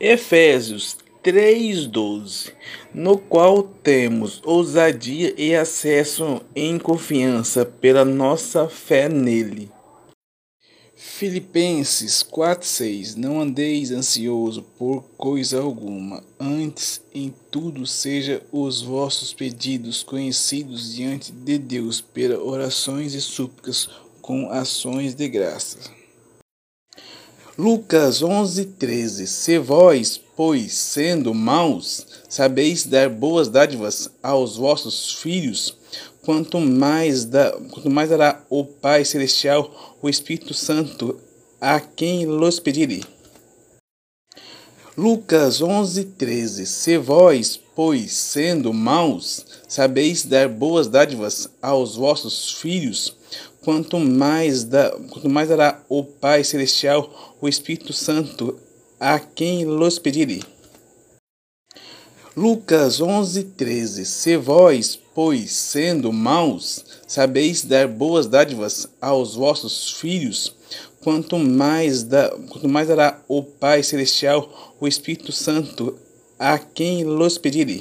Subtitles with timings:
[0.00, 2.52] Efésios 3:12,
[2.92, 9.70] no qual temos ousadia e acesso em confiança pela nossa fé nele.
[10.96, 20.02] Filipenses 4:6 Não andeis ansioso por coisa alguma, antes em tudo seja os vossos pedidos
[20.02, 23.88] conhecidos diante de Deus pelas orações e súplicas
[24.20, 26.01] com ações de graça.
[27.58, 35.76] Lucas 11:13 Se vós, pois, sendo maus, sabeis dar boas dádivas aos vossos filhos,
[36.22, 41.20] quanto mais, da, quanto mais dará o Pai Celestial o Espírito Santo
[41.60, 43.02] a quem los pedirem.
[44.96, 53.14] Lucas 11:13 Se vós, pois, sendo maus, sabeis dar boas dádivas aos vossos filhos,
[53.62, 58.58] quanto mais, da, quanto mais dará o Pai Celestial o Espírito Santo
[59.00, 60.42] a quem los pedirem.
[62.36, 70.54] Lucas 11:13 Se vós, pois, sendo maus, sabeis dar boas dádivas aos vossos filhos,
[71.02, 75.98] quanto mais, da, quanto mais dará o Pai Celestial o Espírito Santo
[76.38, 77.80] a quem los pedirem.